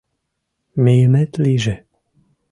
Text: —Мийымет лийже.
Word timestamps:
—Мийымет 0.83 1.31
лийже. 1.43 1.75